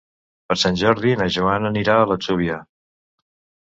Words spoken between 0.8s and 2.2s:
Jordi na Joana anirà a